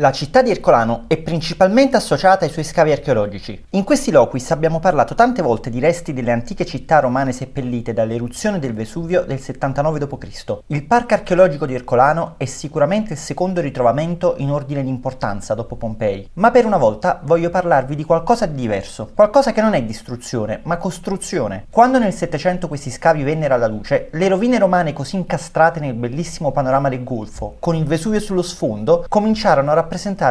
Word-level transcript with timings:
La 0.00 0.12
città 0.12 0.42
di 0.42 0.50
Ercolano 0.52 1.06
è 1.08 1.16
principalmente 1.16 1.96
associata 1.96 2.44
ai 2.44 2.52
suoi 2.52 2.62
scavi 2.62 2.92
archeologici. 2.92 3.64
In 3.70 3.82
questi 3.82 4.12
loquis 4.12 4.52
abbiamo 4.52 4.78
parlato 4.78 5.16
tante 5.16 5.42
volte 5.42 5.70
di 5.70 5.80
resti 5.80 6.12
delle 6.12 6.30
antiche 6.30 6.64
città 6.64 7.00
romane 7.00 7.32
seppellite 7.32 7.92
dall'eruzione 7.92 8.60
del 8.60 8.74
Vesuvio 8.74 9.24
del 9.24 9.40
79 9.40 9.98
d.C. 9.98 10.58
Il 10.68 10.86
parco 10.86 11.14
archeologico 11.14 11.66
di 11.66 11.74
Ercolano 11.74 12.34
è 12.36 12.44
sicuramente 12.44 13.14
il 13.14 13.18
secondo 13.18 13.60
ritrovamento 13.60 14.36
in 14.38 14.52
ordine 14.52 14.84
di 14.84 14.88
importanza 14.88 15.54
dopo 15.54 15.74
Pompei, 15.74 16.30
ma 16.34 16.52
per 16.52 16.64
una 16.64 16.76
volta 16.76 17.18
voglio 17.24 17.50
parlarvi 17.50 17.96
di 17.96 18.04
qualcosa 18.04 18.46
di 18.46 18.54
diverso, 18.54 19.10
qualcosa 19.16 19.50
che 19.50 19.62
non 19.62 19.74
è 19.74 19.82
distruzione, 19.82 20.60
ma 20.62 20.76
costruzione. 20.76 21.66
Quando 21.70 21.98
nel 21.98 22.12
700 22.12 22.68
questi 22.68 22.90
scavi 22.90 23.24
vennero 23.24 23.54
alla 23.54 23.66
luce, 23.66 24.10
le 24.12 24.28
rovine 24.28 24.60
romane 24.60 24.92
così 24.92 25.16
incastrate 25.16 25.80
nel 25.80 25.94
bellissimo 25.94 26.52
panorama 26.52 26.88
del 26.88 27.02
Golfo, 27.02 27.56
con 27.58 27.74
il 27.74 27.84
Vesuvio 27.84 28.20
sullo 28.20 28.42
sfondo, 28.42 29.04
cominciarono 29.08 29.72
a 29.72 29.74
rappresentare 29.74 29.86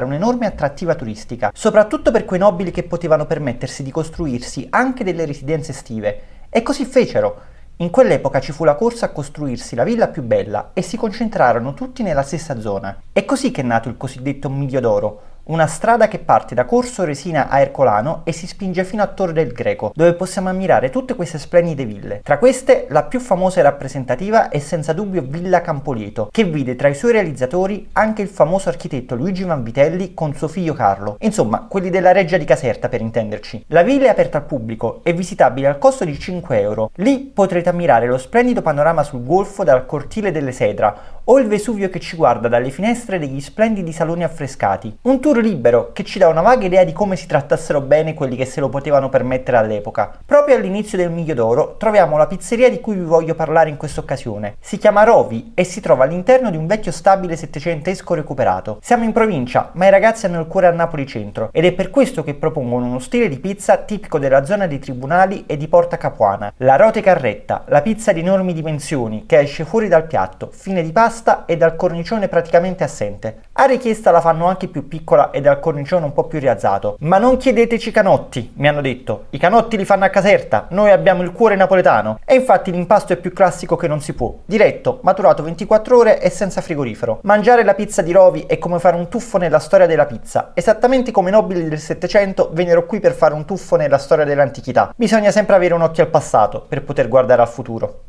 un'enorme 0.06 0.46
attrattiva 0.46 0.96
turistica, 0.96 1.52
soprattutto 1.54 2.12
per 2.12 2.26
quei 2.26 2.40
nobili 2.40 2.72
che 2.72 2.84
potevano 2.84 3.26
permettersi 3.26 3.84
di 3.84 3.92
costruirsi 3.92 4.68
anche 4.70 5.04
delle 5.04 5.26
residenze 5.26 5.72
estive. 5.72 6.22
E 6.50 6.62
così 6.62 6.86
fecero. 6.86 7.56
In 7.78 7.92
quell'epoca 7.92 8.40
ci 8.40 8.52
fu 8.52 8.64
la 8.64 8.74
corsa 8.74 9.06
a 9.06 9.10
costruirsi 9.10 9.76
la 9.76 9.84
villa 9.84 10.08
più 10.08 10.24
bella 10.24 10.72
e 10.74 10.82
si 10.82 10.98
concentrarono 10.98 11.76
tutti 11.76 12.02
nella 12.02 12.24
stessa 12.24 12.60
zona. 12.60 13.00
È 13.12 13.24
così 13.24 13.52
che 13.52 13.62
è 13.62 13.64
nato 13.64 13.88
il 13.88 13.98
cosiddetto 13.98 14.50
Miglio 14.50 14.80
d'Oro, 14.80 15.22
una 15.48 15.68
strada 15.68 16.08
che 16.08 16.20
parte 16.20 16.56
da 16.56 16.66
Corso 16.66 17.04
Resina 17.04 17.48
a 17.48 17.60
Ercolano 17.60 18.22
e 18.24 18.32
si 18.32 18.48
spinge 18.48 18.84
fino 18.84 19.04
a 19.04 19.08
Torre 19.08 19.34
del 19.34 19.52
Greco, 19.52 19.92
dove 19.96 20.14
possiamo 20.14 20.50
ammirare 20.50 20.90
tutte 20.90 21.16
queste 21.16 21.38
splendide 21.38 21.86
ville. 21.86 22.22
Tra 22.24 22.38
queste, 22.38 22.88
la 22.90 23.04
più 23.04 23.20
famosa 23.20 23.60
e 23.60 23.64
rappresentativa 23.64 24.50
è 24.50 24.60
senza 24.60 24.94
dubbio 24.94 25.24
Villa 25.26 25.62
Campolieto, 25.62 26.30
che 26.32 26.44
vide 26.44 26.76
tra 26.76 26.90
i 26.90 26.96
suoi 26.96 27.14
realizzatori 27.14 27.90
anche 27.94 28.22
il 28.22 28.28
famoso 28.28 28.68
architetto 28.70 29.16
Luigi 29.16 29.44
Vanvitelli 29.44 30.14
con 30.14 30.34
suo 30.34 30.48
figlio 30.48 30.74
Carlo, 30.74 31.16
insomma, 31.22 31.66
quelli 31.70 31.90
della 31.90 32.12
Reggia 32.12 32.38
di 32.38 32.46
Caserta 32.46 32.90
per 32.90 33.02
intenderci. 33.02 33.66
La 33.68 33.84
villa 33.84 34.08
è 34.08 34.10
aperta 34.10 34.40
al 34.40 34.46
pubblico 34.46 35.00
e 35.04 35.14
visitabile 35.14 35.68
al 35.68 35.78
costo 35.78 36.04
di 36.04 36.18
5 36.18 36.60
euro. 36.60 36.92
Lì 36.96 37.20
potrete 37.20 37.70
ammirare 37.70 38.08
lo 38.08 38.18
splendido 38.18 38.62
panorama 38.62 39.04
sul 39.04 39.24
golfo 39.24 39.64
dal 39.64 39.86
cortile 39.86 40.32
delle 40.32 40.52
Sedra 40.52 41.16
o 41.24 41.40
il 41.40 41.48
Vesuvio 41.48 41.90
che 41.90 42.00
ci 42.00 42.16
guarda 42.16 42.48
dalle 42.48 42.70
finestre 42.70 43.20
degli 43.20 43.42
splendidi 43.42 43.92
saloni 43.92 44.24
affrescati. 44.24 44.98
Un 45.04 45.20
tour 45.20 45.37
libero 45.40 45.92
che 45.94 46.04
ci 46.04 46.20
dà 46.20 46.28
una 46.28 46.42
vaga 46.42 46.66
idea 46.66 46.84
di 46.84 46.94
come 46.94 47.16
si 47.16 47.28
trattassero 47.28 47.82
bene 47.82 48.14
quelli 48.14 48.36
che 48.36 48.46
se 48.46 48.60
lo 48.60 48.70
potevano 48.70 49.10
permettere 49.10 49.58
all'epoca. 49.58 50.12
Proprio 50.26 50.56
all'inizio 50.56 50.98
del 50.98 51.12
Miglio 51.12 51.34
d'Oro 51.34 51.76
troviamo 51.78 52.18
la 52.18 52.28
pizzeria 52.28 52.70
di 52.70 52.80
cui 52.80 52.96
vi 52.96 53.04
voglio 53.04 53.36
parlare 53.36 53.70
in 53.70 53.78
questa 53.78 54.02
occasione. 54.02 54.56
Si 54.60 54.78
chiama 54.78 55.04
Rovi 55.04 55.52
e 55.54 55.64
si 55.64 55.82
trova 55.82 56.04
all'interno 56.04 56.50
di 56.50 56.58
un 56.58 56.68
vecchio 56.68 56.92
stabile 56.92 57.36
settecentesco 57.36 58.14
recuperato. 58.14 58.80
Siamo 58.82 59.04
in 59.04 59.12
provincia, 59.12 59.70
ma 59.74 59.88
i 59.88 59.92
ragazzi 59.92 60.26
hanno 60.26 60.40
il 60.40 60.48
cuore 60.48 60.68
a 60.68 60.72
Napoli 60.72 61.06
centro 61.06 61.50
ed 61.52 61.66
è 61.66 61.74
per 61.74 61.90
questo 61.90 62.24
che 62.24 62.34
propongono 62.34 62.86
uno 62.86 63.00
stile 63.00 63.30
di 63.30 63.40
pizza 63.40 63.78
tipico 63.78 64.20
della 64.20 64.46
zona 64.46 64.68
dei 64.68 64.80
tribunali 64.80 65.46
e 65.46 65.58
di 65.58 65.68
Porta 65.68 65.98
Capuana. 65.98 66.54
La 66.58 66.76
rote 66.76 67.02
carretta, 67.02 67.64
la 67.68 67.82
pizza 67.82 68.12
di 68.12 68.20
enormi 68.20 68.54
dimensioni 68.54 69.26
che 69.26 69.40
esce 69.40 69.66
fuori 69.66 69.88
dal 69.88 70.06
piatto, 70.08 70.50
fine 70.52 70.82
di 70.84 70.92
pasta 70.92 71.46
e 71.46 71.58
dal 71.58 71.76
cornicione 71.76 72.28
praticamente 72.28 72.84
assente. 72.84 73.44
A 73.60 73.66
richiesta 73.66 74.12
la 74.12 74.22
fanno 74.22 74.46
anche 74.46 74.68
più 74.68 74.88
piccola 74.88 75.32
e 75.32 75.42
dal 75.42 75.60
cornicione 75.60 76.06
un 76.06 76.14
po' 76.14 76.26
più 76.26 76.38
rialzato. 76.38 76.96
Ma 77.00 77.18
non 77.18 77.38
chiedeteci 77.38 77.90
canotti, 77.90 78.52
mi 78.58 78.68
hanno 78.68 78.82
detto. 78.82 79.26
I 79.32 79.40
canotti 79.40 79.78
li 79.78 79.84
fanno 79.84 80.06
a 80.06 80.10
Caserta, 80.10 80.68
noi 80.70 80.92
abbiamo 80.92 81.24
il 81.24 81.32
cuore 81.32 81.56
napoletano. 81.56 82.20
E 82.24 82.36
infatti 82.36 82.70
l'impasto 82.70 83.14
è 83.14 83.16
più 83.16 83.34
classico 83.34 83.76
che 83.76 83.88
non 83.88 84.00
si 84.00 84.14
può. 84.14 84.32
Diretto, 84.46 85.00
maturato 85.02 85.42
24 85.42 85.98
ore 85.98 86.22
e 86.22 86.30
senza 86.30 86.62
frigorifero. 86.62 87.18
Mangiare 87.24 87.64
la 87.64 87.74
pizza 87.74 88.04
di 88.04 88.12
Rovi 88.12 88.42
è 88.42 88.60
come 88.60 88.78
fare 88.78 88.96
un 88.96 89.08
tuffo 89.08 89.40
nella 89.40 89.58
storia 89.58 89.88
della 89.88 90.06
pizza, 90.06 90.52
esattamente 90.54 91.10
come 91.10 91.30
i 91.30 91.34
nobili 91.34 91.68
del 91.68 91.80
Settecento 91.80 92.52
vennero 92.54 92.86
qui 92.86 93.00
per 93.00 93.14
fare 93.14 93.34
un 93.34 93.46
tuffo 93.46 93.76
nella 93.76 93.98
storia 93.98 94.24
dell'antichità. 94.24 94.94
Bisogna 94.96 95.32
sempre 95.32 95.56
avere 95.56 95.74
un 95.74 95.82
occhio 95.82 96.04
al 96.04 96.10
passato 96.10 96.64
per 96.68 96.84
poter 96.84 97.08
guardare 97.08 97.42
al 97.42 97.50
futuro. 97.50 98.02